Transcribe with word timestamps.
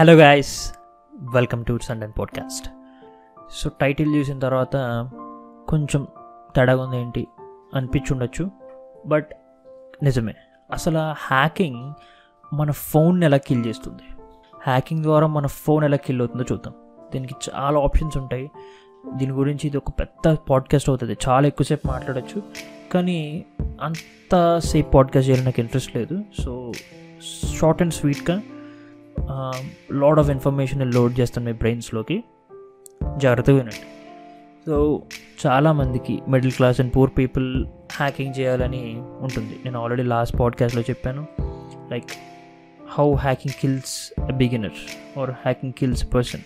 Hello 0.00 0.12
guys 0.12 0.72
welcome 1.34 1.64
to 1.64 1.78
సండన్ 1.82 2.12
podcast 2.18 2.68
so 3.50 3.70
title 3.80 4.16
చూసిన 4.16 4.38
తర్వాత 4.38 4.76
కొంచెం 5.68 6.06
తేడాగా 6.56 6.82
ఉంది 6.82 6.98
ఏంటి? 6.98 7.26
అనిపించుండొచ్చు. 7.74 8.50
బట్ 9.06 9.28
నిజమే. 10.02 10.34
అసలు 10.72 10.98
హ్యాకింగ్ 10.98 11.94
మన 12.54 12.70
ఫోన్ 12.70 13.24
ఎలా 13.24 13.36
కిల్ 13.36 13.66
చేస్తుంది? 13.66 14.02
హ్యాకింగ్ 14.62 15.02
ద్వారా 15.02 15.26
మన 15.26 15.46
ఫోన్ 15.46 15.84
ఎలా 15.84 15.96
కిల్ 15.96 16.20
అవుతుందో 16.20 16.44
చూద్దాం. 16.52 16.74
దీనికి 17.12 17.34
చాలా 17.54 17.80
ఆప్షన్స్ 17.80 18.16
ఉంటాయి. 18.16 18.50
దీని 19.14 19.32
గురించి 19.32 19.66
ఇది 19.66 19.76
ఒక 19.76 19.90
పెద్ద 19.90 20.36
పాడ్కాస్ట్ 20.36 20.88
అవుతుంది. 20.88 21.16
చాలా 21.28 21.46
ఎక్కువసేపు 21.46 21.88
మాట్లాడచ్చు. 21.88 22.42
కానీ 22.92 23.44
అంత 23.60 24.58
సేపు 24.58 24.90
పాడ్కాస్ట్ 24.90 25.30
చేయాలని 25.30 25.44
నాకు 25.44 25.60
ఇంట్రెస్ట్ 25.60 25.96
లేదు 25.96 26.24
సో 26.42 26.72
షార్ట్ 27.60 27.82
అండ్ 27.82 27.94
స్వీట్గా 27.94 28.42
లాడ్ 29.92 30.18
ఆఫ్ 30.18 30.30
ఇన్ఫర్మేషన్ 30.30 30.94
లోడ్ 30.94 31.20
చేస్తాను 31.20 31.46
మీ 31.46 31.52
బ్రెయిన్స్లోకి 31.52 32.24
జాగ్రత్తగా 33.16 33.56
వినండి. 33.56 33.86
సో 34.66 35.02
చాలామందికి 35.46 36.22
middle 36.28 36.52
class 36.52 36.80
and 36.80 36.96
poor 36.96 37.10
people 37.18 37.66
hacking 37.92 38.34
చేయాలని 38.38 38.94
ఉంటుంది. 38.98 39.60
నేను 39.64 39.82
ఆల్రెడీ 39.82 40.02
లాస్ట్ 40.02 40.40
పాడ్కాస్ట్లో 40.40 40.82
చెప్పాను. 40.82 41.26
Like 41.90 42.10
how 42.90 43.14
hacking 43.14 43.60
kills 43.60 44.20
a 44.28 44.32
beginner 44.32 45.18
or 45.18 45.30
hacking 45.30 45.72
kills 45.72 46.14
person 46.14 46.40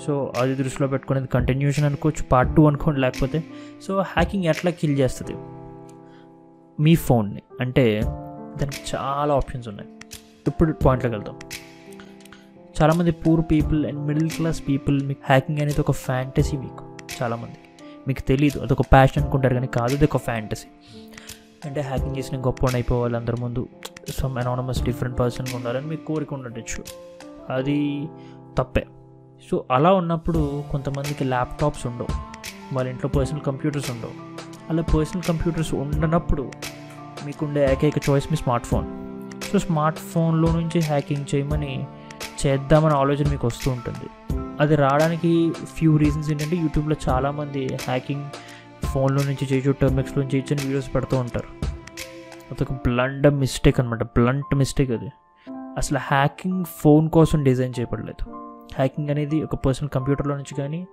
so 0.00 0.32
అది 0.38 0.54
దృష్టిలో 0.54 0.88
పెట్టుకునేది 0.88 1.26
కంటిన్యూషన్ 1.26 1.84
అనుకోవచ్చు 1.84 2.24
పార్ట్ 2.24 2.56
టూ 2.56 2.66
అనుకోండి 2.66 3.00
లేకపోతే 3.00 3.44
సో 3.82 4.00
హ్యాకింగ్ 4.00 4.44
ఎట్లా 4.44 4.70
కిల్ 4.70 4.98
చేస్తుంది? 4.98 5.34
మీ 6.82 6.94
ఫోన్ని 6.94 7.42
అంటే 7.60 8.00
దానికి 8.60 8.96
చాలా 8.96 9.34
ఆప్షన్స్ 9.34 9.68
ఉన్నాయి. 9.68 9.90
ఇప్పుడు 10.46 10.72
పాయింట్లోకి 10.72 11.16
వెళ్తాం 11.16 11.38
చాలామంది 12.82 13.10
poor 13.10 13.40
people 13.50 13.86
and 13.86 14.06
middle 14.06 14.30
class 14.30 14.62
people 14.68 15.06
మీకు 15.06 15.20
హ్యాకింగ్ 15.24 15.60
అనేది 15.60 15.80
ఒక 15.80 15.90
ఫ్యాంటసీ 15.90 16.56
మీకు 16.56 16.96
చాలామంది. 17.22 17.56
మీకు 18.08 18.20
తెలియదు 18.20 18.60
అదొక 18.60 18.80
ప్యాషన్ 18.80 19.22
అనుకుంటారు 19.22 19.54
కానీ 19.54 19.66
కాదు 19.66 19.94
అది 19.94 20.04
ఒక 20.04 20.16
ఫ్యాంటసీ 20.16 20.66
అంటే 21.64 21.80
హ్యాకింగ్ 21.80 22.16
చేసిన 22.16 22.40
గొప్ప 22.40 22.66
అయిపోవాలి 22.74 23.16
అందరి 23.16 23.40
ముందు. 23.40 23.68
సమ్ 24.18 24.38
అనానమస్ 24.38 24.82
డిఫరెంట్ 24.82 25.18
పర్సన్గా 25.18 25.56
ఉండాలని 25.56 25.86
మీకు 25.86 26.04
కోరిక 26.04 26.34
ఉండొచ్చు. 26.34 26.84
అది 27.52 28.08
తప్పే. 28.58 28.86
సో 29.50 29.64
అలా 29.70 29.92
ఉన్నప్పుడు 29.92 30.64
కొంతమందికి 30.70 31.24
ల్యాప్టాప్స్ 31.24 31.86
ఉండవు. 31.86 32.08
వాళ్ళ 32.74 32.90
ఇంట్లో 32.90 33.08
పర్సనల్ 33.08 33.42
కంప్యూటర్స్ 33.42 33.90
ఉండవు. 33.90 34.12
అలా 34.70 34.82
పర్సనల్ 34.82 35.24
కంప్యూటర్స్ 35.24 35.74
ఉండనప్పుడు 35.74 36.50
మీకుండే 37.26 37.72
ఏకైక 37.72 38.10
చాయిస్ 38.10 38.26
మీ 38.30 38.36
స్మార్ట్ 38.36 38.66
ఫోన్ 38.66 38.86
సో 39.52 39.58
స్మార్ట్ 39.58 39.98
ఫోన్లో 39.98 40.52
నుంచి 40.52 40.80
హ్యాకింగ్ 40.80 41.34
చేయమని 41.34 41.86
చేద్దామని 42.46 42.94
ఆలోచన 42.94 43.30
మీకు 43.30 43.46
వస్తూ 43.46 43.70
ఉంటుంది. 43.70 44.36
అది 44.60 44.76
రావడానికి 44.76 45.50
ఫ్యూ 45.50 45.96
రీజన్స్ 45.96 46.30
ఏంటంటే 46.30 46.56
యూట్యూబ్లో 46.56 46.96
చాలామంది 47.08 47.74
హ్యాకింగ్ 47.74 48.30
ఫోన్లో 48.86 49.22
నుంచి 49.22 49.46
చేయొచ్చు 49.52 49.72
టర్మిక్స్లో 49.72 50.22
నుంచి 50.22 50.36
చేయొచ్చు 50.36 50.64
వీడియోస్ 50.64 50.94
పెడుతూ 50.94 51.16
ఉంటారు. 51.16 51.66
అదొక 52.50 52.72
బ్లండ్ 52.72 53.34
మిస్టేక్ 53.34 53.80
అనమాట 53.80 54.02
బ్లంట్ 54.02 54.54
మిస్టేక్ 54.54 54.90
అది. 54.90 55.12
అసలు 55.76 55.98
హ్యాకింగ్ 55.98 56.64
ఫోన్ 56.64 57.10
కోసం 57.10 57.44
డిజైన్ 57.44 57.74
చేయబడలేదు. 57.80 58.30
హ్యాకింగ్ 58.74 59.10
అనేది 59.10 59.42
ఒక 59.42 59.54
పర్సనల్ 59.54 59.90
కంప్యూటర్లో 59.90 60.34
నుంచి 60.36 60.54
కానీ 60.54 60.86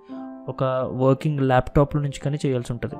ఒక 0.48 0.64
వర్కింగ్ 0.94 1.40
ల్యాప్టాప్లో 1.40 2.02
నుంచి 2.02 2.20
కానీ 2.20 2.38
చేయాల్సి 2.46 2.74
ఉంటుంది. 2.74 2.96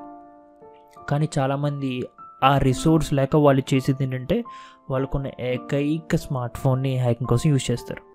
కానీ 1.08 1.28
చాలామంది 1.38 2.02
ఆ 2.44 2.58
రిసోర్స్ 2.58 3.12
లేక 3.12 3.36
వాళ్ళు 3.36 3.74
చేసేది 3.74 4.04
ఏంటంటే 4.04 4.44
వాళ్ళకున్న 4.90 5.26
ఏకైక 5.40 6.16
స్మార్ట్ 6.16 6.58
ఫోన్ని 6.58 6.98
హ్యాకింగ్ 6.98 7.28
కోసం 7.28 7.50
యూజ్ 7.50 7.70
చేస్తారు. 7.70 8.11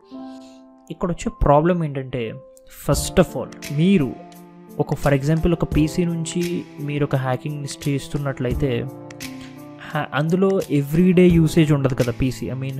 ఇక్కడ 0.91 1.09
వచ్చే 1.11 1.29
ప్రాబ్లం 1.41 1.83
ఏంటంటే 1.83 2.33
ఫస్ట్ 2.85 3.19
ఆఫ్ 3.19 3.37
ఆల్ 3.37 3.49
మీరు 3.71 4.09
ఒక 4.79 4.95
ఫర్ 4.95 5.13
ఎగ్జాంపుల్ 5.13 5.53
ఒక 5.53 5.65
పీసీ 5.75 6.05
నుంచి 6.05 6.41
మీరు 6.81 7.03
ఒక 7.05 7.15
హ్యాకింగ్ 7.15 7.65
చేస్తున్నట్లయితే 7.87 8.71
అందులో 10.13 10.49
ఎవ్రీడే 10.71 11.27
యూసేజ్ 11.27 11.71
ఉండదు 11.71 11.95
కదా 11.95 12.13
PC. 12.21 12.49
I 12.49 12.53
mean 12.53 12.79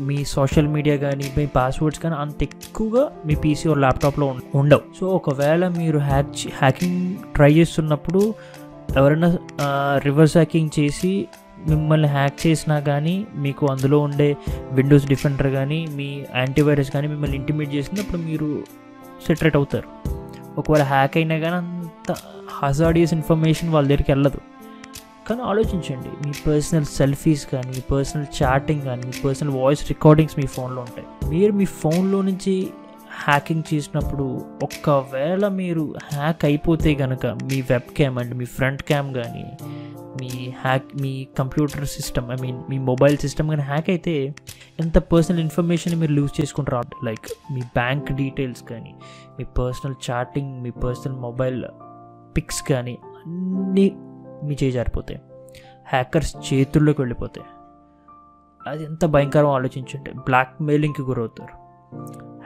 me 0.00 0.24
social 0.24 0.68
media 0.68 0.96
కానీ 0.96 1.32
మీ 1.38 1.46
పాస్వర్డ్స్ 1.46 2.00
కానీ 2.00 2.14
అంత 2.14 2.42
ఎక్కువగా 2.42 3.04
మీ 3.26 3.34
పీసీ 3.34 3.68
ఒక 3.68 3.78
ల్యాప్టాప్లో 3.78 4.26
ఉండవు. 4.54 4.82
సో 5.00 5.06
ఒకవేళ 5.06 5.68
మీరు 5.68 5.98
హ్యాక్ 5.98 6.28
హ్యాకింగ్ 6.58 7.16
ట్రై 7.34 7.52
చేస్తున్నప్పుడు 7.52 8.34
ఎవరైనా 8.96 9.28
రివర్స్ 10.04 10.36
హ్యాకింగ్ 10.36 10.70
చేసి 10.78 11.28
మిమ్మల్ని 11.68 12.08
హ్యాక్ 12.08 12.46
చేసినా 12.46 12.80
కానీ 12.80 13.26
మీకు 13.34 13.66
అందులో 13.66 13.98
ఉండే 13.98 14.36
విండోస్ 14.72 15.06
డిఫెండర్ 15.06 15.52
కానీ 15.52 15.86
మీ 15.86 16.24
యాంటీవైరస్ 16.36 16.90
కానీ 16.90 17.08
మిమ్మల్ని 17.08 17.36
ఇంటిమేట్ 17.36 17.74
చేసినప్పుడు 17.74 18.20
మీరు 18.20 18.64
సెటరేట్ 19.26 19.56
అవుతారు. 19.56 19.88
ఒకవేళ 20.58 20.82
హ్యాక్ 20.82 21.16
అయినా 21.16 21.38
కానీ 21.38 21.56
అంత 21.56 22.16
హజార్డియస్ 22.50 23.14
ఇన్ఫర్మేషన్ 23.14 23.70
వాళ్ళ 23.70 23.88
దగ్గరికి 23.88 24.12
వెళ్ళదు. 24.12 24.38
కానీ 25.28 25.40
ఆలోచించండి 25.40 26.28
మీ 26.28 26.32
పర్సనల్ 26.46 26.84
సెల్ఫీస్ 26.84 27.46
కానీ 27.46 27.68
మీ 27.68 27.80
పర్సనల్ 27.80 28.42
చాటింగ్ 28.42 28.82
కానీ 28.82 29.02
మీ 29.06 29.12
పర్సనల్ 29.24 29.52
వాయిస్ 29.52 29.88
రికార్డింగ్స్ 29.88 30.38
మీ 30.38 30.46
ఫోన్లో 30.46 30.82
ఉంటాయి. 30.82 31.36
మీరు 31.36 31.52
మీ 31.52 31.64
ఫోన్లో 31.64 32.22
నుంచి 32.22 32.70
హ్యాకింగ్ 33.24 33.62
చేసినప్పుడు 33.74 34.46
ఒక్కవేళ 34.62 35.48
మీరు 35.48 35.94
హ్యాక్ 36.12 36.44
అయిపోతే 36.44 36.94
కనుక 36.94 37.26
మీ 37.26 37.60
వెబ్ 37.60 37.94
క్యామ్ 37.96 38.18
అండ్ 38.18 38.34
మీ 38.34 38.44
ఫ్రంట్ 38.44 38.82
క్యామ్ 38.82 39.14
కానీ 39.14 39.44
మీ 40.20 40.54
హ్యాక్ 40.60 40.84
మీ 41.00 41.28
కంప్యూటర్ 41.38 41.86
సిస్టమ్ 41.86 42.30
ఐ 42.30 42.34
మీన్ 42.42 42.62
మీ 42.70 42.78
మొబైల్ 42.78 43.16
సిస్టమ్ 43.18 43.50
కానీ 43.50 43.62
హ్యాక్ 43.62 43.90
అయితే 43.90 44.34
ఎంత 44.80 44.98
పర్సనల్ 44.98 45.40
ఇన్ఫర్మేషన్ 45.40 45.94
మీరు 45.94 46.12
లూజ్ 46.12 46.40
చేసుకుంటారు 46.40 47.04
లైక్ 47.04 47.52
మీ 47.52 47.60
బ్యాంక్ 47.60 48.12
డీటెయిల్స్ 48.12 48.62
కానీ 48.62 48.94
మీ 49.38 49.44
పర్సనల్ 49.44 49.94
చాటింగ్ 50.10 50.62
మీ 50.62 50.70
పర్సనల్ 50.70 51.16
మొబైల్ 51.16 51.64
పిక్స్ 52.36 52.62
కానీ 52.62 52.98
అన్నీ 53.26 53.90
మీ 54.44 54.54
చేయి 54.54 54.72
జారిపోతాయి. 54.72 55.20
హ్యాకర్స్ 55.88 56.36
చేతుల్లోకి 56.52 57.00
వెళ్ళిపోతాయి. 57.00 57.46
అది 58.66 58.84
ఎంత 58.84 59.04
భయంకరం 59.04 59.46
ఆలోచించుంటే 59.46 60.12
బ్లాక్ 60.12 60.62
మెయిలింగ్కి 60.62 61.02
గురవుతారు. 61.02 61.52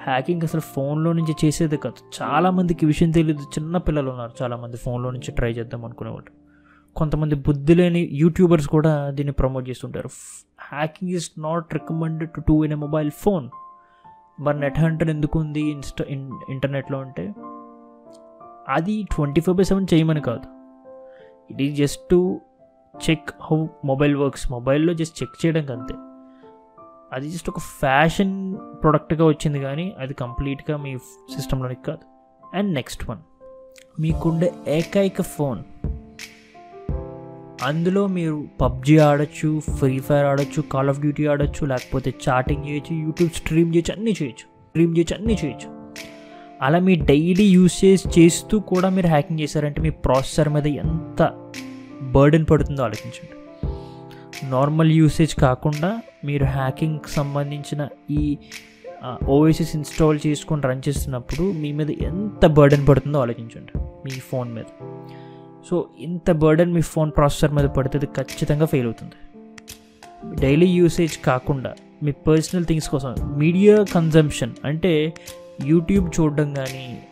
హ్యాకింగ్ 0.04 0.42
అసలు 0.42 0.60
ఫోన్లో 0.60 1.12
నుంచి 1.12 1.34
చేసేదే 1.44 1.76
కాదు. 1.76 2.24
చాలామందికి 2.24 2.86
విషయం 2.86 3.10
తెలియదు 3.10 3.42
చిన్న 3.42 3.76
పిల్లలు 3.76 4.10
ఉన్నారు. 4.10 4.32
చాలామంది 4.42 4.76
ఫోన్లో 4.76 5.10
నుంచి 5.10 5.32
ట్రై 5.32 5.50
చేద్దాం 5.50 5.84
అనుకునేవాళ్ళు. 5.84 6.43
కొంతమంది 6.96 7.34
బుద్ధి 7.34 7.74
లేని 7.74 8.08
యూట్యూబర్స్ 8.12 8.68
కూడా 8.68 9.10
దీన్ని 9.10 9.32
ప్రమోట్ 9.32 9.68
చేస్తుంటారు. 9.68 10.08
Hacking 10.60 11.10
is 11.10 11.30
not 11.38 11.74
recommended 11.74 12.30
to 12.30 12.40
to 12.40 12.64
in 12.64 12.72
a 12.72 12.76
mobile 12.76 13.10
phone 13.10 13.48
మరి 14.40 14.60
నెట్ 14.60 14.78
హంటర్ 14.78 15.08
ఎందుకు 15.08 15.38
ఉంది 15.38 15.60
ఇన్స్టా 15.60 16.04
ఇంటర్నెట్లో 16.48 16.98
అంటే? 17.00 17.34
అది 18.68 19.02
ట్వంటీ 19.02 19.40
ఫోర్ 19.40 19.56
బై 19.56 19.64
సెవెన్ 19.64 19.86
చేయమని 19.94 20.20
కాదు. 20.20 20.46
It 21.50 21.62
is 21.62 21.76
just 21.76 22.08
to 22.10 22.40
check 23.10 23.30
how 23.40 23.66
mobile 23.84 24.16
works 24.16 24.50
మొబైల్లో 24.52 24.94
జస్ట్ 24.94 25.22
చెక్ 25.22 25.46
చేయడానికి 25.46 25.72
అంతే 25.72 25.94
అది 27.12 27.30
జస్ట్ 27.30 27.50
ఒక 27.50 27.58
ఫ్యాషన్ 27.58 28.56
ప్రోడక్ట్గా 28.82 29.24
వచ్చింది 29.26 29.60
కానీ 29.60 29.92
అది 29.98 30.14
కంప్లీట్గా 30.14 30.76
మీ 30.76 30.98
సిస్టంలోనికి 31.34 31.82
కాదు. 31.82 32.04
అండ్ 32.56 32.74
నెక్స్ట్ 32.74 33.10
వన్ 33.10 33.18
మీకుండే 34.00 34.52
ఏకైక 34.68 35.22
ఫోన్ 35.22 35.62
అందులో 37.64 38.06
మీరు 38.06 38.48
పబ్జి 38.60 38.98
ఆడొచ్చు 38.98 39.60
ఫ్రీ 39.78 39.98
ఫైర్ 39.98 40.26
ఆడొచ్చు 40.26 40.62
కాల్ 40.62 40.88
ఆఫ్ 40.88 41.00
డ్యూటీ 41.00 41.26
ఆడొచ్చు 41.26 41.66
లేకపోతే 41.66 42.14
చాటింగ్ 42.28 42.64
చేయొచ్చు 42.68 42.96
యూట్యూబ్ 42.96 43.32
స్ట్రీమ్ 43.32 43.74
చేయొచ్చు 43.74 43.94
అన్నీ 43.94 44.10
చేయొచ్చు. 44.10 44.46
స్ట్రీమ్ 44.68 44.96
చేయొచ్చు 44.96 45.16
అన్నీ 45.16 45.36
చేయొచ్చు. 45.44 45.68
అలా 46.62 46.78
మీ 46.78 46.94
డైలీ 46.94 47.44
యూసేజ్ 47.44 48.18
చేస్తూ 48.18 48.60
కూడా 48.60 48.88
మీరు 48.88 49.06
హ్యాకింగ్ 49.06 49.40
చేశారంటే 49.40 49.80
మీ 49.80 49.90
ప్రాసెసర్ 49.90 50.48
మీద 50.48 50.66
ఎంత 50.66 51.32
బర్డెన్ 52.02 52.46
పడుతుందో 52.50 52.82
ఆలోచించండి. 52.82 53.34
నార్మల్ 54.50 54.92
యూసేజ్ 54.92 55.34
కాకుండా 55.34 56.02
మీరు 56.24 56.44
హ్యాకింగ్కి 56.44 57.10
సంబంధించిన 57.10 57.88
ఈ 58.10 58.38
ఓఎస్ఎస్ 59.28 59.76
ఇన్స్టాల్ 59.76 60.18
చేసుకొని 60.26 60.62
రన్ 60.62 60.82
చేస్తున్నప్పుడు 60.88 61.52
మీ 61.52 61.72
మీద 61.72 61.90
ఎంత 61.90 62.46
బర్డెన్ 62.46 62.88
పడుతుందో 62.88 63.18
ఆలోచించండి 63.18 63.72
మీ 63.78 64.10
ఫోన్ 64.10 64.52
మీద. 64.52 64.64
సో 65.70 65.88
ఇంత 65.98 66.30
బర్డెన్ 66.30 66.72
మీ 66.72 66.80
ఫోన్ 66.80 67.12
ప్రాసెసర్ 67.16 67.52
మీద 67.52 67.64
పడితే 67.64 67.98
ఖచ్చితంగా 67.98 68.66
ఫెయిల్ 68.66 68.86
అవుతుంది. 68.86 69.16
డైలీ 70.40 70.66
యూసేజ్ 70.66 71.18
కాకుండా 71.18 71.74
మీ 72.02 72.12
పర్సనల్ 72.12 72.64
థింగ్స్ 72.64 72.88
కోసం 72.88 73.14
మీడియా 73.38 73.84
కన్జంప్షన్ 73.92 74.52
అంటే 74.64 75.14
యూట్యూబ్ 75.64 76.20
చూడడం 76.20 76.54
కానీ 76.54 77.02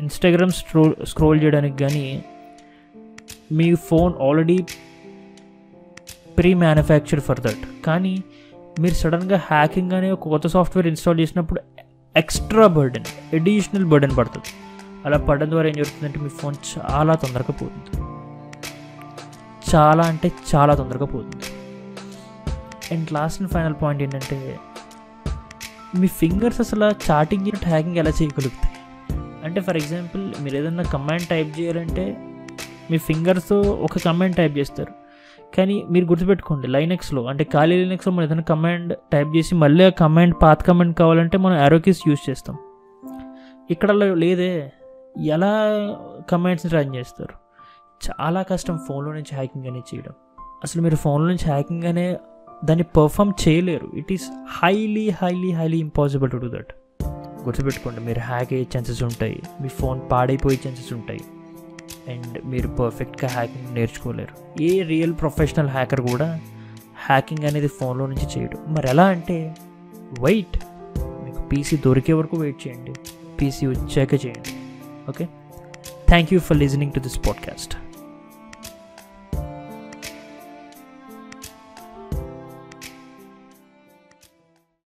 ఇన్స్టాగ్రామ్ 0.00 0.50
స్ట్రోల్ 0.50 0.94
స్క్రోల్ 1.06 1.42
చేయడానికి 1.42 1.78
కానీ 1.78 2.22
మీ 3.52 3.74
phone 3.74 4.14
already 4.22 4.58
pre 6.38 6.54
manufacture 6.54 7.20
for 7.20 7.40
that 7.40 7.84
కానీ 7.84 8.22
మీరు 8.78 8.94
సడన్గా 8.94 9.36
హ్యాకింగ్ 9.46 9.92
అనే 9.92 10.10
ఒక 10.10 10.28
కొత్త 10.28 10.46
సాఫ్ట్వేర్ 10.46 10.86
ఇన్స్టాల్ 10.86 11.20
చేసినప్పుడు 11.20 11.60
ఎక్స్ట్రా 12.16 12.66
బర్డెన్ 12.66 13.04
అడిషనల్ 13.34 13.84
బర్డెన్ 13.84 14.16
పడుతుంది. 14.18 14.46
అలా 15.04 15.18
పడడం 15.18 15.50
ద్వారా 15.50 15.68
ఏం 15.68 15.74
జరుగుతుందంటే 15.74 16.20
మీ 16.20 16.28
ఫోన్ 16.28 16.54
చాలా 16.78 17.14
తొందరగా 17.14 17.52
పోతుంది. 17.52 18.04
చాలా 19.74 20.04
అంటే 20.04 20.32
చాలా 20.54 20.74
తొందరగా 20.74 21.06
పోతుంది. 21.06 21.44
And 22.94 23.12
last 23.12 23.42
and 23.42 23.52
final 23.52 23.74
point 23.82 24.02
ఏంటంటే 24.02 24.58
మీ 25.96 26.06
ఫింగర్స్ 26.06 26.60
అసలు 26.60 26.84
చాటింగ్ 26.84 27.46
హ్యాకింగ్ 27.64 27.96
ఎలా 27.96 28.10
చేయగలుగుతాయి? 28.10 28.74
అంటే 29.44 29.60
ఫర్ 29.60 29.76
ఎగ్జాంపుల్ 29.76 30.32
మీరు 30.40 30.56
ఏదైనా 30.56 30.82
కమాండ్ 30.82 31.22
టైప్ 31.22 31.60
చేయాలంటే 31.60 32.16
మీ 32.90 32.98
ఫింగర్స్తో 32.98 33.60
ఒక 33.60 33.98
కమాండ్ 33.98 34.36
టైప్ 34.36 34.58
చేస్తారు. 34.58 34.92
కానీ 35.56 35.84
మీరు 35.90 36.04
గుర్తుపెట్టుకోండి 36.04 36.66
లైనెక్స్లో 36.66 37.24
అంటే 37.24 37.44
ఖాళీ 37.44 37.82
లైనెక్స్లో 37.82 38.12
మనం 38.12 38.24
ఏదైనా 38.24 38.42
కమాండ్ 38.42 38.96
టైప్ 39.12 39.36
చేసి 39.36 39.54
మళ్ళీ 39.54 39.84
ఆ 39.84 39.88
కమాండ్ 39.88 40.34
పాత 40.42 40.62
కమాండ్ 40.62 40.96
కావాలంటే 40.96 41.38
మనం 41.38 41.56
యారోకీస్ 41.56 42.08
యూస్ 42.08 42.30
చేస్తాం. 42.30 42.56
ఇక్కడ 43.70 43.90
లేదే. 43.92 44.72
ఎలా 45.26 45.62
కమాండ్స్ని 46.30 46.72
రన్ 46.72 46.96
చేస్తారు? 46.96 47.34
చాలా 48.10 48.42
కష్టం 48.42 48.78
ఫోన్లో 48.88 49.12
నుంచి 49.12 49.34
హ్యాకింగ్ 49.34 49.66
అనేది 49.66 49.96
చేయడం. 49.96 50.12
అసలు 50.40 50.82
మీరు 50.82 50.96
ఫోన్లో 50.96 51.28
నుంచి 51.28 51.44
హ్యాకింగ్ 51.44 51.84
అనే 51.84 52.16
దాన్ని 52.64 52.82
పర్ఫామ్ 52.82 53.32
చేయలేరు. 53.48 53.90
It 53.94 54.12
is 54.12 54.30
highly 54.62 55.10
highly 55.10 55.52
highly 55.52 55.78
impossible 55.78 56.30
to 56.30 56.36
do 56.36 56.48
that 56.48 56.74
గుర్తుపెట్టుకోండి 57.44 58.00
మీరు 58.00 58.20
హ్యాక్ 58.20 58.52
అయ్యే 58.52 58.66
ఛాన్సెస్ 58.76 59.02
ఉంటాయి. 59.02 59.42
మీ 59.60 59.68
ఫోన్ 59.68 60.00
పాడైపోయే 60.12 60.58
ఛాన్సెస్ 60.66 60.92
ఉంటాయి. 60.92 61.20
అండ్ 62.08 62.46
మీరు 62.46 62.68
పర్ఫెక్ట్గా 62.68 63.30
హ్యాకింగ్ 63.30 63.74
నేర్చుకోలేరు. 63.74 64.62
ఏ 64.62 64.82
రియల్ 64.82 65.12
ప్రొఫెషనల్ 65.12 65.68
హ్యాకర్ 65.68 66.00
కూడా 66.00 66.40
హ్యాకింగ్ 67.06 67.44
అనేది 67.44 67.68
ఫోన్లో 67.68 68.06
నుంచి 68.06 68.38
చేయడం. 68.38 68.74
మరి 68.74 68.88
ఎలా 68.88 69.06
అంటే 69.06 69.56
వెయిట్ 70.20 70.58
మీకు 70.98 71.42
పీసీ 71.42 71.76
దొరికే 71.76 72.12
వరకు 72.12 72.36
వెయిట్ 72.36 72.68
చేయండి. 72.68 72.92
పీసీ 73.40 73.66
వచ్చాక 73.66 74.14
చేయండి. 74.14 74.57
okay? 75.08 75.28
Thank 76.06 76.30
you 76.30 76.40
for 76.40 76.54
listening 76.54 76.92
to 76.92 77.00
this 77.00 77.16
podcast. 77.16 77.76